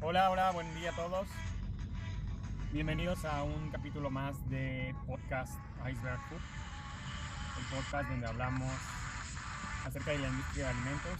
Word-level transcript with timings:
Hola, 0.00 0.30
hola, 0.30 0.52
buen 0.52 0.72
día 0.76 0.90
a 0.90 0.94
todos. 0.94 1.26
Bienvenidos 2.72 3.24
a 3.24 3.42
un 3.42 3.70
capítulo 3.70 4.10
más 4.10 4.48
de 4.48 4.94
podcast 5.08 5.58
Iceberg 5.90 6.20
Food, 6.28 6.38
el 7.58 7.76
podcast 7.76 8.08
donde 8.08 8.28
hablamos 8.28 8.72
acerca 9.84 10.12
de 10.12 10.18
la 10.20 10.28
industria 10.28 10.66
de 10.66 10.70
alimentos. 10.70 11.18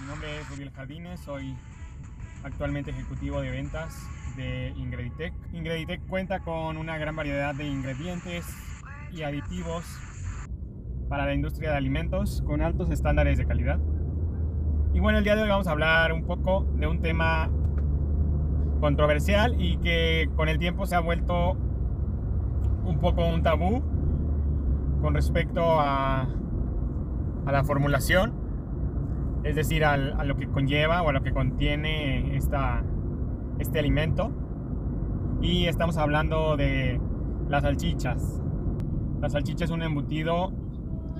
Mi 0.00 0.06
nombre 0.06 0.40
es 0.40 0.50
Rubio 0.50 0.72
Jardines, 0.74 1.20
soy 1.20 1.56
actualmente 2.42 2.90
ejecutivo 2.90 3.40
de 3.40 3.50
ventas 3.50 3.96
de 4.36 4.74
Ingreditec. 4.76 5.32
Ingreditec 5.52 6.04
cuenta 6.08 6.40
con 6.40 6.76
una 6.76 6.98
gran 6.98 7.14
variedad 7.14 7.54
de 7.54 7.68
ingredientes 7.68 8.46
y 9.12 9.22
aditivos 9.22 9.84
para 11.08 11.24
la 11.24 11.34
industria 11.34 11.70
de 11.70 11.76
alimentos 11.76 12.42
con 12.44 12.62
altos 12.62 12.90
estándares 12.90 13.38
de 13.38 13.46
calidad. 13.46 13.78
Y 14.94 15.00
bueno, 15.00 15.18
el 15.18 15.24
día 15.24 15.36
de 15.36 15.42
hoy 15.42 15.48
vamos 15.48 15.66
a 15.66 15.72
hablar 15.72 16.12
un 16.12 16.24
poco 16.24 16.66
de 16.76 16.86
un 16.86 17.00
tema 17.00 17.50
controversial 18.80 19.60
y 19.60 19.76
que 19.78 20.30
con 20.34 20.48
el 20.48 20.58
tiempo 20.58 20.86
se 20.86 20.96
ha 20.96 21.00
vuelto 21.00 21.56
un 22.84 22.98
poco 22.98 23.26
un 23.26 23.42
tabú 23.42 23.82
con 25.02 25.14
respecto 25.14 25.78
a, 25.78 26.22
a 27.44 27.52
la 27.52 27.64
formulación, 27.64 28.32
es 29.44 29.54
decir, 29.56 29.84
a 29.84 29.96
lo 29.96 30.36
que 30.36 30.48
conlleva 30.48 31.02
o 31.02 31.10
a 31.10 31.12
lo 31.12 31.22
que 31.22 31.32
contiene 31.32 32.36
esta, 32.36 32.82
este 33.58 33.78
alimento. 33.78 34.32
Y 35.42 35.66
estamos 35.66 35.98
hablando 35.98 36.56
de 36.56 37.00
las 37.48 37.62
salchichas. 37.62 38.42
La 39.20 39.28
salchicha 39.28 39.64
es 39.64 39.70
un 39.70 39.82
embutido 39.82 40.52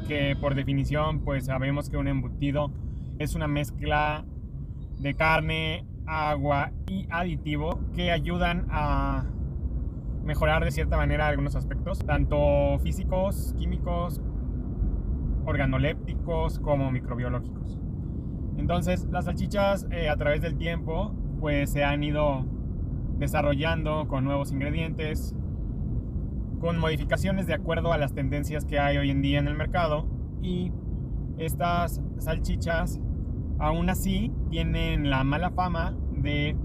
que 0.06 0.36
por 0.41 0.55
definición 0.55 1.20
pues 1.20 1.46
sabemos 1.46 1.91
que 1.91 1.96
un 1.96 2.08
embutido 2.08 2.72
es 3.18 3.34
una 3.34 3.48
mezcla 3.48 4.24
de 4.98 5.14
carne, 5.14 5.84
agua 6.06 6.72
y 6.86 7.06
aditivo 7.10 7.80
que 7.94 8.10
ayudan 8.10 8.66
a 8.70 9.27
mejorar 10.24 10.64
de 10.64 10.70
cierta 10.70 10.97
manera 10.97 11.27
algunos 11.27 11.56
aspectos, 11.56 11.98
tanto 12.00 12.78
físicos, 12.80 13.55
químicos, 13.58 14.20
organolépticos 15.44 16.58
como 16.61 16.91
microbiológicos. 16.91 17.78
Entonces 18.56 19.06
las 19.11 19.27
salchichas 19.27 19.86
eh, 19.91 20.08
a 20.08 20.16
través 20.16 20.42
del 20.42 20.56
tiempo 20.56 21.14
pues 21.41 21.70
se 21.70 21.84
han 21.84 22.02
ido 22.02 22.44
desarrollando 23.19 24.06
con 24.08 24.24
nuevos 24.24 24.52
ingredientes, 24.52 25.34
con 26.61 26.78
modificaciones 26.78 27.46
de 27.46 27.55
acuerdo 27.55 27.92
a 27.92 27.98
las 27.98 28.14
tendencias 28.14 28.64
que 28.64 28.78
hay 28.78 28.96
hoy 28.96 29.11
en 29.11 29.22
día 29.22 29.39
en 29.39 29.48
el 29.48 29.55
mercado 29.55 30.06
y 30.42 30.72
estas 31.39 32.00
salchichas 32.19 33.00
aún 33.59 33.91
así 33.91 34.33
tienen 34.51 35.11
la 35.11 35.25
mala 35.25 35.51
fama 35.51 35.95
de 36.12 36.56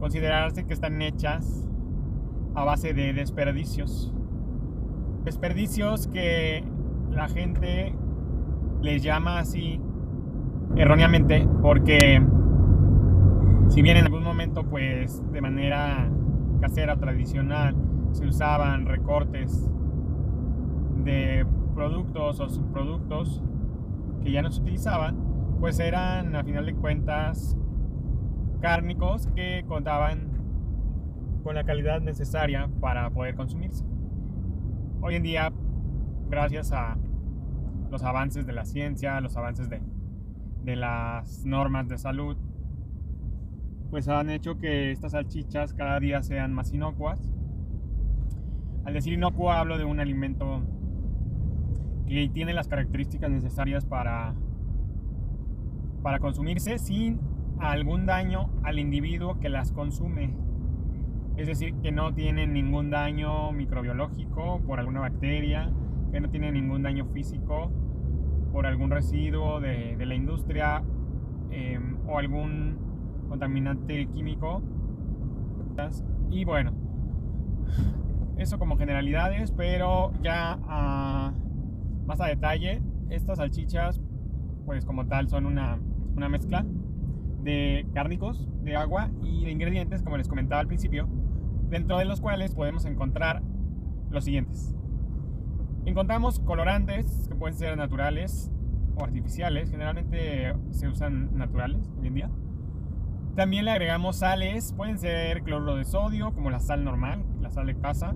considerarse 0.00 0.64
que 0.64 0.72
están 0.72 1.00
hechas 1.02 1.68
a 2.54 2.64
base 2.64 2.94
de 2.94 3.12
desperdicios. 3.12 4.12
Desperdicios 5.24 6.08
que 6.08 6.64
la 7.10 7.28
gente 7.28 7.94
les 8.80 9.02
llama 9.02 9.38
así 9.38 9.80
erróneamente 10.76 11.46
porque 11.60 12.22
si 13.68 13.82
bien 13.82 13.96
en 13.96 14.04
algún 14.04 14.24
momento 14.24 14.64
pues 14.64 15.22
de 15.32 15.40
manera 15.40 16.10
casera 16.60 16.96
tradicional 16.96 17.76
se 18.12 18.26
usaban 18.26 18.86
recortes 18.86 19.70
de 21.04 21.46
productos 21.74 22.40
o 22.40 22.48
subproductos 22.48 23.42
que 24.22 24.32
ya 24.32 24.42
no 24.42 24.50
se 24.50 24.60
utilizaban, 24.60 25.16
pues 25.62 25.78
eran 25.78 26.34
a 26.34 26.42
final 26.42 26.66
de 26.66 26.74
cuentas 26.74 27.56
cárnicos 28.60 29.28
que 29.28 29.64
contaban 29.68 30.28
con 31.44 31.54
la 31.54 31.62
calidad 31.62 32.00
necesaria 32.00 32.68
para 32.80 33.08
poder 33.10 33.36
consumirse. 33.36 33.84
Hoy 35.02 35.14
en 35.14 35.22
día, 35.22 35.52
gracias 36.28 36.72
a 36.72 36.98
los 37.92 38.02
avances 38.02 38.44
de 38.44 38.52
la 38.52 38.64
ciencia, 38.64 39.20
los 39.20 39.36
avances 39.36 39.70
de, 39.70 39.80
de 40.64 40.74
las 40.74 41.46
normas 41.46 41.88
de 41.88 41.96
salud, 41.96 42.36
pues 43.88 44.08
han 44.08 44.30
hecho 44.30 44.58
que 44.58 44.90
estas 44.90 45.12
salchichas 45.12 45.74
cada 45.74 46.00
día 46.00 46.24
sean 46.24 46.52
más 46.52 46.72
inocuas. 46.72 47.32
Al 48.84 48.94
decir 48.94 49.12
inocuo 49.12 49.52
hablo 49.52 49.78
de 49.78 49.84
un 49.84 50.00
alimento 50.00 50.60
que 52.08 52.28
tiene 52.30 52.52
las 52.52 52.66
características 52.66 53.30
necesarias 53.30 53.84
para 53.84 54.34
para 56.02 56.18
consumirse 56.18 56.78
sin 56.78 57.20
algún 57.58 58.06
daño 58.06 58.50
al 58.64 58.78
individuo 58.78 59.38
que 59.38 59.48
las 59.48 59.72
consume. 59.72 60.34
Es 61.36 61.46
decir, 61.46 61.74
que 61.76 61.92
no 61.92 62.12
tienen 62.12 62.52
ningún 62.52 62.90
daño 62.90 63.52
microbiológico 63.52 64.60
por 64.66 64.78
alguna 64.80 65.00
bacteria, 65.00 65.72
que 66.10 66.20
no 66.20 66.28
tienen 66.28 66.54
ningún 66.54 66.82
daño 66.82 67.06
físico 67.06 67.70
por 68.52 68.66
algún 68.66 68.90
residuo 68.90 69.60
de, 69.60 69.96
la 70.04 70.14
industria 70.14 70.82
em, 71.50 71.96
o 72.06 72.18
algún 72.18 72.76
contaminante 73.28 74.06
químico. 74.08 74.62
Y 76.30 76.44
bueno, 76.44 76.72
eso 78.36 78.58
como 78.58 78.76
generalidades, 78.76 79.52
pero 79.52 80.12
ya 80.22 80.58
ah, 80.68 81.32
más 82.06 82.20
a 82.20 82.26
detalle, 82.26 82.82
estas 83.08 83.38
salchichas 83.38 84.00
pues 84.66 84.84
como 84.84 85.06
tal 85.06 85.28
son 85.28 85.46
una 85.46 85.78
una 86.16 86.28
mezcla 86.28 86.64
de 87.42 87.86
cárnicos, 87.94 88.48
de 88.62 88.76
agua 88.76 89.10
y 89.22 89.44
de 89.44 89.50
ingredientes, 89.50 90.02
como 90.02 90.16
les 90.16 90.28
comentaba 90.28 90.60
al 90.60 90.66
principio, 90.66 91.08
dentro 91.68 91.98
de 91.98 92.04
los 92.04 92.20
cuales 92.20 92.54
podemos 92.54 92.84
encontrar 92.84 93.42
los 94.10 94.24
siguientes. 94.24 94.74
Encontramos 95.84 96.38
colorantes 96.40 97.26
que 97.28 97.34
pueden 97.34 97.56
ser 97.56 97.76
naturales 97.76 98.52
o 98.96 99.04
artificiales, 99.04 99.70
generalmente 99.70 100.54
se 100.70 100.88
usan 100.88 101.36
naturales 101.36 101.90
hoy 101.98 102.08
en 102.08 102.14
día. 102.14 102.30
También 103.34 103.64
le 103.64 103.70
agregamos 103.70 104.16
sales, 104.16 104.74
pueden 104.74 104.98
ser 104.98 105.42
cloruro 105.42 105.76
de 105.76 105.84
sodio, 105.84 106.34
como 106.34 106.50
la 106.50 106.60
sal 106.60 106.84
normal, 106.84 107.24
la 107.40 107.50
sal 107.50 107.66
de 107.66 107.74
casa, 107.74 108.14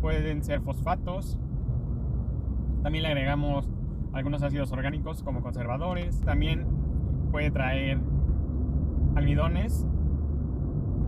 pueden 0.00 0.42
ser 0.42 0.62
fosfatos. 0.62 1.38
También 2.82 3.02
le 3.02 3.08
agregamos 3.08 3.68
algunos 4.12 4.42
ácidos 4.42 4.72
orgánicos 4.72 5.22
como 5.22 5.42
conservadores. 5.42 6.20
También 6.22 6.66
puede 7.34 7.50
traer 7.50 7.98
almidones 9.16 9.84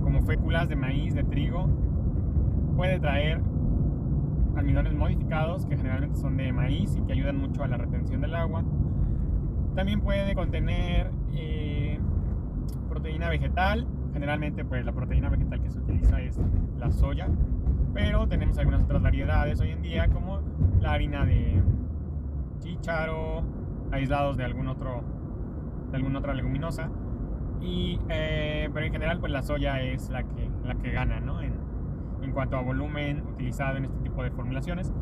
como 0.03 0.23
féculas 0.23 0.69
de 0.69 0.75
maíz, 0.75 1.15
de 1.15 1.23
trigo. 1.23 1.69
Puede 2.75 2.99
traer 2.99 3.41
almidones 4.57 4.93
modificados 4.93 5.65
que 5.67 5.77
generalmente 5.77 6.19
son 6.19 6.37
de 6.37 6.53
maíz 6.53 6.97
y 6.97 7.03
que 7.03 7.13
ayudan 7.13 7.37
mucho 7.37 7.63
a 7.63 7.69
la 7.69 7.77
retención 7.77 8.23
del 8.23 8.35
agua. 8.35 8.65
También 9.77 10.01
puede 10.01 10.35
contener 10.35 11.13
eh, 11.33 12.01
proteína 12.89 13.29
vegetal. 13.29 13.87
Generalmente 14.13 14.65
pues 14.65 14.85
la 14.85 14.91
proteína 14.91 15.29
vegetal 15.29 15.63
que 15.63 15.71
se 15.71 15.79
utiliza 15.79 16.21
es 16.23 16.41
la 16.77 16.91
soya. 16.91 17.29
Pero 17.95 18.27
tenemos 18.27 18.59
algunas 18.59 18.83
otras 18.83 19.01
variedades 19.01 19.61
hoy 19.61 19.71
en 19.71 19.81
día 19.81 20.09
como 20.09 20.41
la 20.81 20.91
harina 20.91 21.25
de 21.25 21.63
chícharo, 22.59 23.45
aislados 23.93 24.37
de 24.37 24.45
algún 24.45 24.67
otro 24.67 25.16
de 25.91 25.97
alguna 25.97 26.19
otra 26.19 26.35
leguminosa. 26.35 26.91
Y, 27.61 27.99
eh, 28.09 28.69
pero 28.73 28.87
en 28.87 28.93
general, 28.93 29.19
pues 29.19 29.33
la 29.33 29.43
soya 29.43 29.81
es 29.81 30.11
la 30.11 30.23
que, 30.23 30.51
la 30.65 30.75
que 30.75 30.91
gana, 30.91 31.21
¿no? 31.21 31.41
En, 31.41 31.55
en 32.23 32.33
cuanto 32.33 32.57
a 32.57 32.61
volumen 32.61 33.23
utilizado 33.27 33.77
en 33.77 33.85
este 33.85 33.99
tipo 33.99 34.23
de 34.23 34.31
formulaciones. 34.31 34.93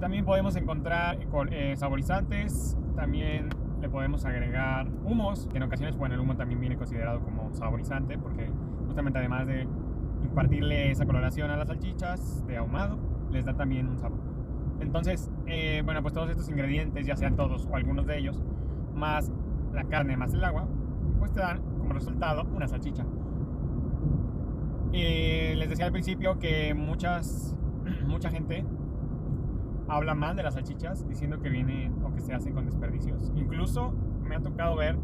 También 0.00 0.24
podemos 0.24 0.56
encontrar 0.56 1.18
eh, 1.50 1.74
saborizantes, 1.76 2.76
también 2.96 3.50
le 3.80 3.88
podemos 3.88 4.24
agregar 4.24 4.88
humos, 5.04 5.46
que 5.50 5.58
en 5.58 5.64
ocasiones, 5.64 5.96
bueno, 5.96 6.14
el 6.14 6.20
humo 6.20 6.36
también 6.36 6.60
viene 6.60 6.76
considerado 6.76 7.20
como 7.20 7.52
saborizante, 7.52 8.18
porque 8.18 8.50
justamente 8.86 9.18
además 9.18 9.46
de 9.46 9.68
impartirle 10.22 10.90
esa 10.90 11.06
coloración 11.06 11.50
a 11.50 11.56
las 11.56 11.68
salchichas 11.68 12.46
de 12.46 12.56
ahumado, 12.56 12.98
les 13.30 13.44
da 13.44 13.54
también 13.54 13.88
un 13.88 13.98
sabor. 13.98 14.18
Entonces, 14.80 15.30
eh, 15.46 15.82
bueno, 15.84 16.00
pues 16.02 16.14
todos 16.14 16.30
estos 16.30 16.48
ingredientes, 16.48 17.06
ya 17.06 17.16
sean 17.16 17.36
todos 17.36 17.66
o 17.70 17.76
algunos 17.76 18.06
de 18.06 18.18
ellos, 18.18 18.42
más 18.94 19.30
la 19.72 19.84
carne 19.84 20.16
más 20.16 20.34
el 20.34 20.44
agua, 20.44 20.68
pues 21.18 21.32
te 21.32 21.40
dan 21.40 21.60
como 21.78 21.92
resultado 21.92 22.44
una 22.54 22.66
salchicha. 22.66 23.04
Y 24.92 25.54
les 25.54 25.68
decía 25.68 25.86
al 25.86 25.92
principio 25.92 26.38
que 26.38 26.74
muchas, 26.74 27.56
mucha 28.06 28.30
gente 28.30 28.64
habla 29.88 30.14
mal 30.14 30.36
de 30.36 30.42
las 30.42 30.54
salchichas 30.54 31.08
diciendo 31.08 31.40
que 31.40 31.48
vienen 31.48 32.02
o 32.04 32.14
que 32.14 32.20
se 32.20 32.32
hacen 32.32 32.54
con 32.54 32.64
desperdicios. 32.64 33.32
Incluso 33.36 33.92
me 34.22 34.36
ha 34.36 34.40
tocado 34.40 34.76
ver 34.76 34.96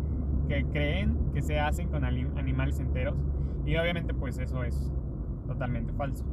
que 0.49 0.65
creen 0.67 1.33
que 1.33 1.43
se 1.43 1.59
hacen 1.59 1.89
con 1.89 2.05
animales 2.05 2.79
enteros 2.79 3.17
y 3.65 3.77
obviamente 3.77 4.15
pues 4.15 4.39
eso 4.39 4.63
es 4.63 4.93
totalmente 5.47 5.93
falso. 5.93 6.25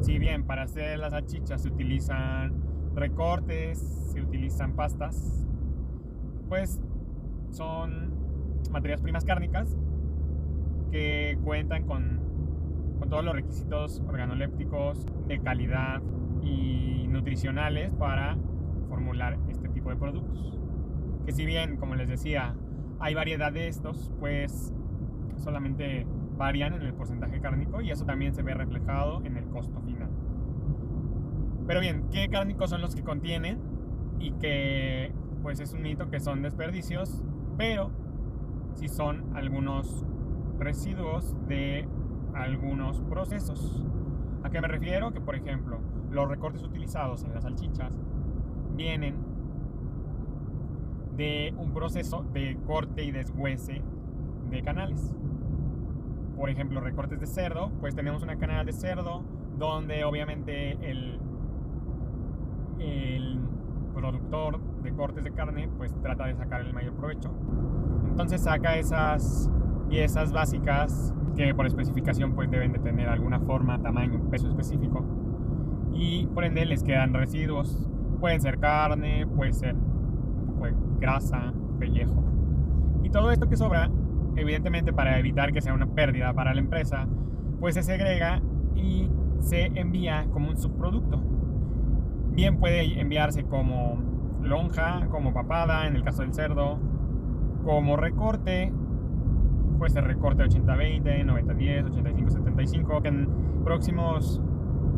Si 0.00 0.18
bien 0.18 0.44
para 0.44 0.62
hacer 0.62 0.98
las 0.98 1.12
salchichas 1.12 1.62
se 1.62 1.68
utilizan 1.68 2.54
recortes, 2.94 3.78
se 4.12 4.20
utilizan 4.20 4.74
pastas, 4.74 5.46
pues 6.48 6.80
son 7.52 8.12
materias 8.70 9.00
primas 9.00 9.24
cárnicas 9.24 9.76
que 10.90 11.38
cuentan 11.44 11.84
con, 11.84 12.20
con 12.98 13.08
todos 13.08 13.24
los 13.24 13.34
requisitos 13.34 14.02
organolépticos 14.06 15.06
de 15.28 15.40
calidad 15.40 16.02
y 16.42 17.06
nutricionales 17.08 17.92
para 17.94 18.36
formular 18.88 19.38
este 19.48 19.68
tipo 19.68 19.90
de 19.90 19.96
productos. 19.96 20.58
Que 21.24 21.32
si 21.32 21.46
bien, 21.46 21.76
como 21.76 21.94
les 21.94 22.08
decía, 22.08 22.54
hay 22.98 23.14
variedad 23.14 23.52
de 23.52 23.68
estos, 23.68 24.12
pues 24.18 24.74
solamente 25.36 26.06
varían 26.36 26.74
en 26.74 26.82
el 26.82 26.94
porcentaje 26.94 27.40
cárnico 27.40 27.80
y 27.80 27.90
eso 27.90 28.04
también 28.04 28.34
se 28.34 28.42
ve 28.42 28.54
reflejado 28.54 29.22
en 29.24 29.36
el 29.36 29.44
costo 29.46 29.80
final. 29.80 30.10
Pero 31.66 31.80
bien, 31.80 32.04
¿qué 32.10 32.28
cárnicos 32.28 32.70
son 32.70 32.80
los 32.80 32.94
que 32.94 33.02
contienen? 33.02 33.58
Y 34.18 34.32
que 34.32 35.12
pues 35.42 35.60
es 35.60 35.72
un 35.72 35.82
mito 35.82 36.08
que 36.10 36.20
son 36.20 36.42
desperdicios, 36.42 37.22
pero 37.62 37.92
si 38.74 38.88
son 38.88 39.36
algunos 39.36 40.04
residuos 40.58 41.32
de 41.46 41.86
algunos 42.34 43.00
procesos. 43.02 43.86
¿A 44.42 44.50
qué 44.50 44.60
me 44.60 44.66
refiero? 44.66 45.12
Que 45.12 45.20
por 45.20 45.36
ejemplo, 45.36 45.78
los 46.10 46.28
recortes 46.28 46.64
utilizados 46.64 47.22
en 47.22 47.32
las 47.32 47.44
salchichas 47.44 47.96
vienen 48.74 49.14
de 51.16 51.54
un 51.56 51.72
proceso 51.72 52.24
de 52.32 52.58
corte 52.66 53.04
y 53.04 53.12
deshuese 53.12 53.80
de 54.50 54.62
canales. 54.62 55.14
Por 56.36 56.50
ejemplo, 56.50 56.80
recortes 56.80 57.20
de 57.20 57.28
cerdo, 57.28 57.70
pues 57.78 57.94
tenemos 57.94 58.24
una 58.24 58.38
canal 58.38 58.66
de 58.66 58.72
cerdo 58.72 59.22
donde 59.56 60.02
obviamente 60.02 60.72
el 60.90 61.20
productor 63.92 64.60
de 64.82 64.92
cortes 64.92 65.24
de 65.24 65.32
carne 65.32 65.68
pues 65.76 65.94
trata 66.02 66.26
de 66.26 66.34
sacar 66.34 66.60
el 66.62 66.72
mayor 66.72 66.94
provecho. 66.94 67.30
Entonces 68.08 68.42
saca 68.42 68.76
esas 68.76 69.50
piezas 69.88 70.32
básicas 70.32 71.14
que 71.36 71.54
por 71.54 71.66
especificación 71.66 72.34
pues 72.34 72.50
deben 72.50 72.72
de 72.72 72.78
tener 72.78 73.08
alguna 73.08 73.40
forma, 73.40 73.80
tamaño, 73.80 74.30
peso 74.30 74.48
específico 74.48 75.04
y 75.94 76.26
por 76.28 76.44
ende 76.44 76.64
les 76.64 76.82
quedan 76.82 77.14
residuos. 77.14 77.88
Pueden 78.20 78.40
ser 78.40 78.58
carne, 78.58 79.26
puede 79.26 79.52
ser 79.52 79.74
un 79.74 80.46
poco 80.46 80.66
de 80.66 80.74
grasa, 81.00 81.52
pellejo. 81.78 82.22
Y 83.02 83.10
todo 83.10 83.30
esto 83.32 83.48
que 83.48 83.56
sobra, 83.56 83.90
evidentemente 84.36 84.92
para 84.92 85.18
evitar 85.18 85.52
que 85.52 85.60
sea 85.60 85.74
una 85.74 85.86
pérdida 85.86 86.32
para 86.32 86.54
la 86.54 86.60
empresa, 86.60 87.06
pues 87.60 87.74
se 87.74 87.82
segrega 87.82 88.40
y 88.76 89.10
se 89.40 89.66
envía 89.78 90.26
como 90.32 90.50
un 90.50 90.56
subproducto. 90.56 91.20
Bien 92.32 92.56
puede 92.56 92.98
enviarse 92.98 93.44
como 93.44 93.98
lonja, 94.42 95.06
como 95.10 95.34
papada 95.34 95.86
en 95.86 95.96
el 95.96 96.02
caso 96.02 96.22
del 96.22 96.32
cerdo, 96.32 96.78
como 97.62 97.96
recorte, 97.96 98.72
pues 99.78 99.94
el 99.96 100.04
recorte 100.04 100.42
80-20, 100.44 101.26
90-10, 101.26 101.90
85-75, 101.90 103.02
que 103.02 103.08
en 103.08 103.28
próximos, 103.64 104.40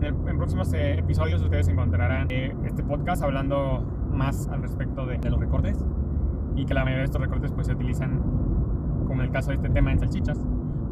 en, 0.00 0.36
próximos 0.38 0.72
eh, 0.74 0.98
episodios 0.98 1.42
ustedes 1.42 1.66
encontrarán 1.68 2.28
eh, 2.30 2.54
este 2.64 2.84
podcast 2.84 3.22
hablando 3.22 3.84
más 4.12 4.46
al 4.48 4.62
respecto 4.62 5.04
de, 5.04 5.18
de, 5.18 5.30
los 5.30 5.40
recortes 5.40 5.84
y 6.54 6.64
que 6.64 6.74
la 6.74 6.84
mayoría 6.84 7.00
de 7.00 7.06
estos 7.06 7.20
recortes 7.20 7.52
pues 7.52 7.66
se 7.66 7.72
utilizan, 7.72 8.20
como 9.08 9.22
en 9.22 9.26
el 9.26 9.30
caso 9.30 9.50
de 9.50 9.56
este 9.56 9.70
tema, 9.70 9.90
en 9.90 9.98
salchichas, 9.98 10.38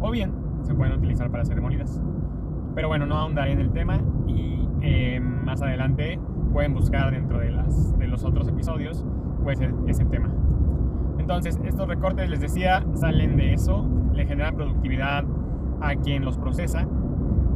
o 0.00 0.10
bien 0.10 0.32
se 0.62 0.74
pueden 0.74 0.94
utilizar 0.94 1.30
para 1.30 1.44
hacer 1.44 1.60
molidas. 1.60 2.02
Pero 2.74 2.88
bueno, 2.88 3.06
no 3.06 3.16
ahondaré 3.16 3.52
en 3.52 3.60
el 3.60 3.70
tema 3.70 4.00
y 4.26 4.66
eh, 4.80 5.20
más 5.20 5.62
adelante 5.62 6.18
pueden 6.52 6.74
buscar 6.74 7.10
dentro 7.10 7.38
de, 7.38 7.50
los 8.06 8.24
otros 8.24 8.46
episodios 8.48 9.04
pues 9.42 9.60
e, 9.60 9.72
ese 9.86 10.04
tema. 10.04 10.30
Entonces, 11.18 11.58
estos 11.64 11.88
recortes, 11.88 12.28
les 12.28 12.40
decía, 12.40 12.84
salen 12.94 13.36
de 13.36 13.54
eso, 13.54 13.88
le 14.12 14.26
generan 14.26 14.54
productividad 14.54 15.24
a 15.80 15.94
quien 15.96 16.24
los 16.24 16.36
procesa. 16.36 16.86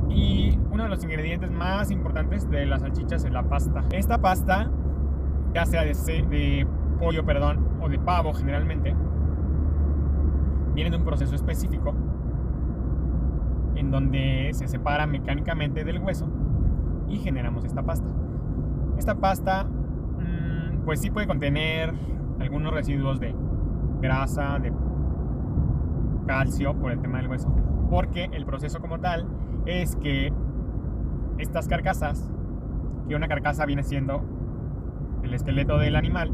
Y 0.09 0.59
uno 0.71 0.85
de 0.85 0.89
los 0.89 1.03
ingredientes 1.05 1.51
más 1.51 1.91
importantes 1.91 2.49
de 2.49 2.65
las 2.65 2.81
salchichas 2.81 3.25
es 3.25 3.33
la 3.33 3.43
pasta. 3.43 3.85
Esta 3.91 4.19
pasta, 4.19 4.71
ya 5.53 5.67
sea 5.67 5.83
de, 5.83 5.93
de 6.31 6.67
pollo, 6.99 7.25
perdón, 7.25 7.69
o 7.81 7.89
de 7.89 7.99
pavo 7.99 8.33
generalmente, 8.33 8.95
viene 10.75 10.91
de 10.91 10.97
un 10.97 11.05
proceso 11.05 11.35
específico 11.35 11.95
en 13.75 13.91
donde 13.91 14.51
se 14.53 14.69
separa 14.69 15.07
mecánicamente 15.07 15.85
del 15.85 15.99
hueso 15.99 16.29
y 17.09 17.19
generamos 17.19 17.65
esta 17.65 17.83
pasta. 17.83 18.07
Esta 18.99 19.15
pasta, 19.15 19.65
mm, 19.65 20.85
pues 20.85 21.01
sí 21.01 21.11
puede 21.11 21.27
contener 21.27 21.93
algunos 22.41 22.73
residuos 22.73 23.21
de 23.21 23.35
grasa, 24.01 24.59
de 24.59 24.73
calcio 26.27 26.75
por 26.75 26.93
el 26.93 27.01
tema 27.01 27.19
del 27.19 27.29
hueso, 27.29 27.49
porque 27.91 28.29
el 28.33 28.45
proceso 28.45 28.81
como 28.81 28.99
tal 29.01 29.27
es 29.65 29.97
que 29.97 30.33
estas 31.39 31.69
carcasas, 31.69 32.31
que 33.09 33.15
una 33.15 33.29
carcasa 33.29 33.67
viene 33.67 33.83
siendo 33.83 34.23
el 35.23 35.35
esqueleto 35.35 35.79
del 35.79 35.97
animal, 35.97 36.33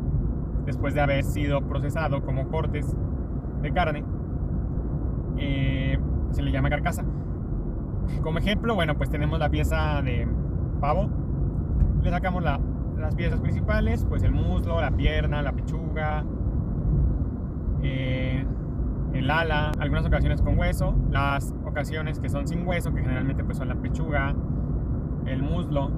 después 0.64 0.94
de 0.94 1.00
haber 1.00 1.24
sido 1.24 1.62
procesado 1.62 2.22
como 2.22 2.48
cortes 2.48 2.96
de 3.62 3.72
carne, 3.72 4.04
eh, 5.38 5.98
se 6.30 6.42
le 6.42 6.52
llama 6.52 6.70
carcasa. 6.70 7.04
Como 8.22 8.38
ejemplo, 8.38 8.74
bueno, 8.74 8.96
pues 8.96 9.10
tenemos 9.10 9.38
la 9.38 9.48
pieza 9.48 10.02
de 10.02 10.26
pavo, 10.80 11.08
le 12.02 12.10
sacamos 12.10 12.42
las 12.42 13.14
piezas 13.14 13.40
principales, 13.40 14.04
pues 14.08 14.22
el 14.22 14.32
muslo, 14.32 14.80
la 14.80 14.90
pierna, 14.90 15.42
la 15.42 15.52
pechuga, 15.52 16.24
eh, 17.82 18.44
el 19.12 19.30
ala, 19.30 19.72
algunas 19.78 20.06
ocasiones 20.06 20.40
con 20.42 20.58
hueso, 20.58 20.94
las 21.10 21.54
ocasiones 21.64 22.18
que 22.18 22.28
son 22.28 22.46
sin 22.46 22.66
hueso, 22.66 22.92
que 22.92 23.02
generalmente 23.02 23.44
pues 23.44 23.58
son 23.58 23.68
la 23.68 23.74
pechuga, 23.76 24.34
el 25.26 25.42
muslo. 25.42 25.90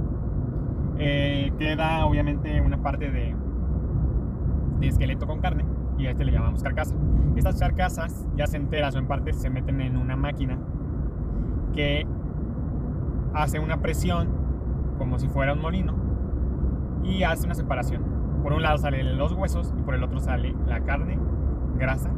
Eh, 0.99 1.53
queda 1.59 2.07
obviamente 2.07 2.61
una 2.61 2.81
parte 2.83 3.11
de, 3.11 3.35
esqueleto 4.81 5.27
con 5.27 5.41
carne 5.41 5.65
y 5.97 6.07
a 6.07 6.11
este 6.11 6.25
le 6.25 6.33
llamamos 6.33 6.63
carcasa. 6.63 6.95
Estas 7.37 7.59
carcasas, 7.59 8.29
ya 8.37 8.47
se 8.47 8.59
enteras 8.59 8.95
o 8.95 8.99
en 8.99 9.07
parte, 9.07 9.33
se 9.33 9.49
meten 9.49 9.81
en 9.81 9.97
una 9.97 10.17
máquina 10.17 10.59
que 11.73 12.07
hace 13.33 13.59
una 13.59 13.81
presión 13.81 14.44
como 14.99 15.19
si 15.19 15.29
fuera 15.29 15.53
un 15.53 15.61
molino 15.61 15.95
y 17.03 17.23
hace 17.23 17.47
una 17.47 17.55
separación. 17.55 18.03
Por 18.43 18.53
un 18.53 18.63
lado 18.63 18.79
salen 18.79 19.17
los 19.17 19.33
huesos 19.33 19.73
y 19.79 19.83
por 19.83 19.95
el 19.95 20.03
otro 20.03 20.21
sale 20.21 20.55
la 20.67 20.81
carne, 20.81 21.19
grasa, 21.77 22.11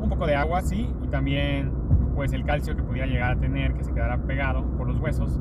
un 0.00 0.08
poco 0.08 0.26
de 0.26 0.36
agua, 0.36 0.62
sí, 0.62 0.92
y 1.02 1.08
también 1.08 1.72
pues 2.14 2.32
el 2.32 2.44
calcio 2.44 2.76
que 2.76 2.82
pudiera 2.82 3.06
llegar 3.06 3.32
a 3.32 3.36
tener 3.36 3.74
que 3.74 3.82
se 3.82 3.92
quedara 3.92 4.18
pegado 4.18 4.64
por 4.76 4.86
los 4.86 5.00
huesos, 5.00 5.40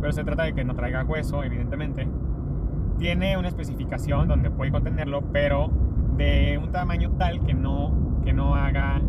pero 0.00 0.12
se 0.12 0.24
trata 0.24 0.44
de 0.44 0.54
que 0.54 0.64
no 0.64 0.74
traiga 0.74 1.04
hueso, 1.04 1.42
evidentemente. 1.44 2.08
Tiene 2.98 3.36
una 3.36 3.48
especificación 3.48 4.26
donde 4.26 4.50
puede 4.50 4.70
contenerlo, 4.70 5.22
pero 5.32 5.70
de 6.16 6.58
un 6.62 6.72
tamaño 6.72 7.10
tal 7.18 7.42
que 7.42 7.52
no, 7.52 7.92
que 8.24 8.32
no 8.32 8.54
haga 8.54 9.02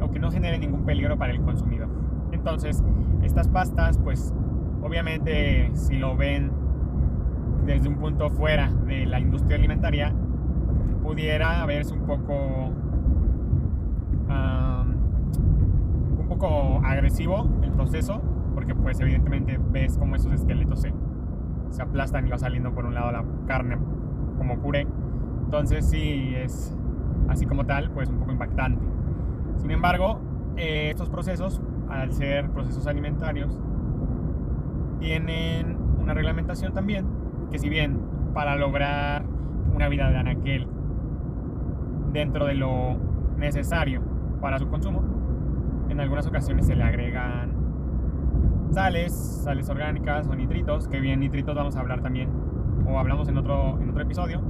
o 0.00 0.10
que 0.10 0.18
no 0.18 0.30
genere 0.30 0.58
ningún 0.58 0.84
peligro 0.84 1.16
para 1.16 1.32
el 1.32 1.40
consumidor. 1.40 1.88
Entonces, 2.32 2.82
estas 3.22 3.48
pastas 3.48 3.98
pues 3.98 4.34
Obviamente, 4.86 5.68
si 5.74 5.96
lo 5.96 6.16
ven 6.16 6.52
desde 7.64 7.88
un 7.88 7.96
punto 7.96 8.30
fuera 8.30 8.70
de 8.86 9.04
la 9.04 9.18
industria 9.18 9.56
alimentaria, 9.56 10.14
pudiera 11.02 11.66
verse 11.66 11.92
un 11.92 12.06
poco 12.06 12.70
un 16.18 16.28
poco 16.28 16.80
agresivo 16.84 17.48
el 17.62 17.72
proceso, 17.72 18.22
porque 18.54 18.76
pues 18.76 19.00
evidentemente 19.00 19.58
ves 19.72 19.98
como 19.98 20.14
esos 20.14 20.32
esqueletos 20.32 20.82
se, 20.82 20.92
se 21.70 21.82
aplastan 21.82 22.28
y 22.28 22.30
va 22.30 22.38
saliendo 22.38 22.72
por 22.72 22.84
un 22.84 22.94
lado 22.94 23.10
la 23.10 23.24
carne 23.48 23.78
como 24.38 24.60
puré. 24.60 24.86
Entonces 25.46 25.84
sí 25.88 26.32
es 26.36 26.76
así 27.28 27.44
como 27.44 27.66
tal, 27.66 27.90
pues 27.90 28.08
un 28.08 28.18
poco 28.18 28.30
impactante. 28.30 28.84
Sin 29.56 29.72
embargo, 29.72 30.20
eh, 30.56 30.90
estos 30.90 31.10
procesos, 31.10 31.60
al 31.88 32.12
ser 32.12 32.50
procesos 32.50 32.86
alimentarios, 32.86 33.60
tienen 34.98 35.76
una 36.00 36.14
reglamentación 36.14 36.72
también, 36.72 37.06
que 37.50 37.58
si 37.58 37.68
bien 37.68 38.00
para 38.34 38.56
lograr 38.56 39.24
una 39.74 39.88
vida 39.88 40.10
de 40.10 40.16
anaquel 40.16 40.68
dentro 42.12 42.46
de 42.46 42.54
lo 42.54 42.96
necesario 43.36 44.02
para 44.40 44.58
su 44.58 44.68
consumo, 44.68 45.02
en 45.88 46.00
algunas 46.00 46.26
ocasiones 46.26 46.66
se 46.66 46.74
le 46.74 46.82
agregan 46.82 47.52
sales, 48.70 49.12
sales 49.44 49.68
orgánicas 49.68 50.26
o 50.28 50.34
nitritos, 50.34 50.88
que 50.88 51.00
bien 51.00 51.20
nitritos 51.20 51.54
vamos 51.54 51.76
a 51.76 51.80
hablar 51.80 52.02
también, 52.02 52.28
o 52.86 52.98
hablamos 52.98 53.28
en 53.28 53.38
otro, 53.38 53.78
en 53.80 53.90
otro 53.90 54.02
episodio, 54.02 54.40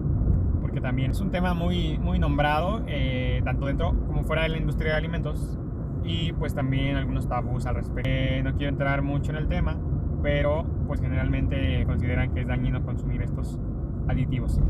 porque 0.61 0.81
también 0.81 1.11
es 1.11 1.21
un 1.21 1.31
tema 1.31 1.55
muy, 1.55 1.99
muy 1.99 2.19
nombrado, 2.19 2.83
eh, 2.87 3.41
tanto 3.45 3.67
dentro 3.67 3.95
como 4.07 4.25
fuera 4.25 4.43
de 4.43 4.49
la 4.49 4.59
industria 4.59 4.93
de 4.93 4.99
alimentos, 4.99 5.59
y 6.05 6.33
pues 6.33 6.55
también 6.55 6.97
algunos 6.97 7.29
tabús 7.29 7.67
al 7.67 7.77
respecto. 7.77 8.09
Eh, 8.09 8.41
no 8.45 8.55
quiero 8.57 8.71
entrar 8.71 9.03
mucho 9.03 9.33
en 9.33 9.39
el 9.39 9.49
tema, 9.49 9.77
pero 10.23 10.65
pues 10.87 11.01
generalmente 11.01 11.85
consideran 11.87 12.33
que 12.33 12.43
es 12.43 12.47
dañino 12.47 12.85
consumir 12.85 13.23
estos 13.23 13.59
aditivos. 14.09 14.61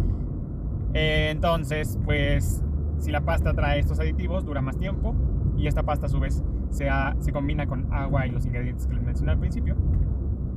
Eh, 0.94 1.30
entonces, 1.30 1.98
pues 2.04 2.62
si 2.98 3.10
la 3.10 3.20
pasta 3.20 3.52
trae 3.52 3.80
estos 3.80 4.00
aditivos, 4.00 4.44
dura 4.44 4.60
más 4.60 4.78
tiempo 4.78 5.14
y 5.56 5.66
esta 5.66 5.82
pasta 5.82 6.06
a 6.06 6.08
su 6.08 6.20
vez 6.20 6.42
se, 6.70 6.88
se 7.20 7.32
combina 7.32 7.66
con 7.66 7.92
agua 7.92 8.26
y 8.26 8.30
los 8.30 8.46
ingredientes 8.46 8.86
que 8.86 8.94
les 8.94 9.02
mencioné 9.02 9.32
al 9.32 9.38
principio 9.38 9.76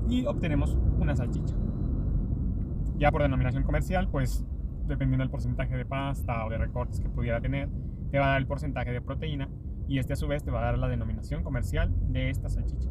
y 0.07 0.25
obtenemos 0.25 0.77
una 0.99 1.15
salchicha. 1.15 1.55
Ya 2.97 3.11
por 3.11 3.21
denominación 3.21 3.63
comercial, 3.63 4.09
pues 4.09 4.45
dependiendo 4.87 5.23
del 5.23 5.29
porcentaje 5.29 5.75
de 5.77 5.85
pasta 5.85 6.45
o 6.45 6.49
de 6.49 6.57
recortes 6.57 6.99
que 6.99 7.09
pudiera 7.09 7.39
tener, 7.39 7.69
te 8.11 8.19
va 8.19 8.25
a 8.25 8.29
dar 8.29 8.37
el 8.39 8.47
porcentaje 8.47 8.91
de 8.91 9.01
proteína 9.01 9.49
y 9.87 9.99
este 9.99 10.13
a 10.13 10.15
su 10.15 10.27
vez 10.27 10.43
te 10.43 10.51
va 10.51 10.59
a 10.59 10.65
dar 10.65 10.77
la 10.77 10.87
denominación 10.87 11.43
comercial 11.43 11.93
de 12.11 12.29
esta 12.29 12.49
salchicha. 12.49 12.89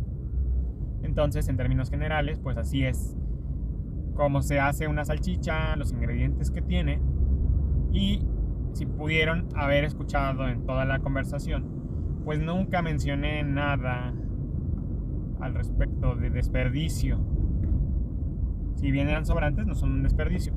Entonces, 1.03 1.49
en 1.49 1.57
términos 1.57 1.91
generales, 1.91 2.39
pues 2.39 2.57
así 2.57 2.85
es 2.85 3.17
cómo 4.15 4.43
se 4.43 4.59
hace 4.59 4.89
una 4.89 5.05
salchicha, 5.05 5.77
los 5.77 5.93
ingredientes 5.93 6.51
que 6.51 6.61
tiene 6.61 7.01
y 7.93 8.27
si 8.73 8.87
pudieron 8.87 9.49
haber 9.55 9.85
escuchado 9.85 10.49
en 10.49 10.67
toda 10.67 10.85
la 10.85 10.99
conversación, 11.01 11.65
pues 12.25 12.41
nunca 12.41 12.83
mencioné 12.83 13.43
nada 13.43 14.13
al 15.41 15.55
respecto 15.55 16.15
de 16.15 16.31
desperdicio. 16.31 17.19
Si 18.77 18.91
bien 18.91 19.09
eran 19.09 19.25
sobrantes, 19.25 19.67
no 19.67 19.75
son 19.75 19.93
un 19.93 20.03
desperdicio. 20.03 20.53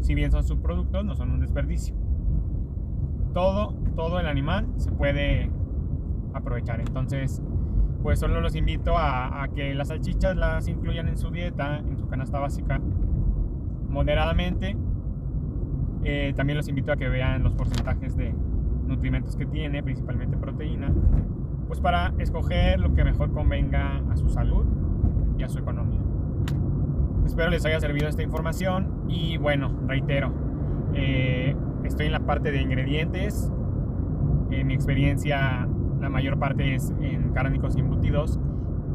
Si 0.00 0.14
bien 0.14 0.30
son 0.30 0.44
subproductos, 0.44 1.04
no 1.04 1.14
son 1.16 1.30
un 1.30 1.40
desperdicio. 1.40 1.94
Todo, 3.34 3.74
todo 3.96 4.20
el 4.20 4.26
animal 4.26 4.66
se 4.76 4.90
puede 4.92 5.50
aprovechar. 6.32 6.80
Entonces, 6.80 7.42
pues 8.02 8.18
solo 8.18 8.40
los 8.40 8.56
invito 8.56 8.94
a, 8.98 9.46
que 9.54 9.74
las 9.74 9.88
salchichas 9.88 10.36
las 10.36 10.66
incluyan 10.68 11.08
en 11.08 11.16
su 11.16 11.30
dieta, 11.30 11.78
en 11.78 11.96
su 11.98 12.08
canasta 12.08 12.38
básica, 12.38 12.80
moderadamente. 13.88 14.76
Eh, 16.04 16.32
también 16.36 16.56
los 16.56 16.68
invito 16.68 16.92
a 16.92 16.96
que 16.96 17.08
vean 17.08 17.44
los 17.44 17.54
porcentajes 17.54 18.16
de 18.16 18.34
nutrimentos 18.86 19.36
que 19.36 19.46
tiene, 19.46 19.82
principalmente 19.82 20.36
proteína, 20.36 20.92
pues 21.68 21.80
para 21.80 22.12
escoger 22.18 22.80
lo 22.80 22.92
que 22.94 23.04
mejor 23.04 23.32
convenga 23.32 24.02
a 24.10 24.16
su 24.16 24.28
salud 24.28 24.66
y 25.38 25.44
a 25.44 25.48
su 25.48 25.60
economía. 25.60 26.00
Espero 27.24 27.50
les 27.50 27.64
haya 27.64 27.78
servido 27.78 28.08
esta 28.08 28.22
información 28.22 29.04
y 29.08 29.36
bueno, 29.38 29.72
reitero, 29.86 30.32
eh, 30.92 31.54
estoy 31.84 32.06
en 32.06 32.12
la 32.12 32.20
parte 32.20 32.50
de 32.50 32.60
ingredientes. 32.60 33.50
En 34.50 34.66
mi 34.66 34.74
experiencia 34.74 35.66
la 36.02 36.10
mayor 36.10 36.38
parte 36.38 36.74
es 36.74 36.92
en 37.00 37.32
cárnicos 37.32 37.76
y 37.76 37.80
embutidos. 37.80 38.38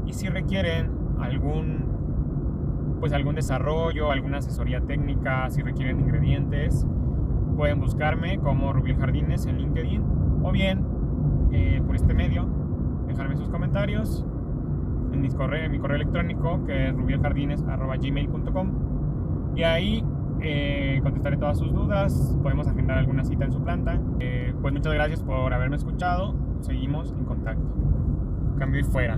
Y 0.06 0.14
si 0.14 0.28
requieren 0.28 0.92
algún, 1.20 2.98
pues 3.00 3.14
algún 3.14 3.36
desarrollo, 3.36 4.12
alguna 4.12 4.38
asesoría 4.38 4.82
técnica, 4.82 5.50
si 5.50 5.62
requieren 5.62 6.00
ingredientes, 6.00 6.86
pueden 7.56 7.80
buscarme 7.80 8.38
como 8.40 8.74
Rubiel 8.74 8.98
Jardines 8.98 9.46
en 9.48 9.58
LinkedIn 9.58 10.04
o 10.44 10.52
bien 10.52 10.86
eh, 11.52 11.82
por 11.86 11.96
este 11.96 12.14
medio, 12.14 12.48
dejarme 13.08 13.38
sus 13.38 13.50
comentarios 13.50 14.26
en 15.12 15.28
correo, 15.32 15.70
mi 15.70 15.80
correo 15.80 15.96
electrónico 15.96 16.64
que 16.66 16.90
es 16.90 16.96
rubielJardines.gmail.com 16.96 19.56
y 19.56 19.64
ahí 19.64 20.04
eh, 20.42 21.00
contestaré 21.02 21.38
todas 21.38 21.58
sus 21.58 21.74
dudas, 21.74 22.38
podemos 22.44 22.68
agendar 22.68 23.00
alguna 23.00 23.24
cita 23.24 23.46
en 23.46 23.52
su 23.52 23.64
planta. 23.64 24.00
Eh, 24.20 24.54
pues 24.62 24.72
muchas 24.74 24.94
gracias 24.94 25.24
por 25.24 25.52
haberme 25.54 25.78
escuchado 25.78 26.36
seguimos 26.62 27.12
en 27.12 27.26
contacto. 27.26 27.64
Cambio 28.58 28.82
y 28.82 28.84
fuera. 28.84 29.18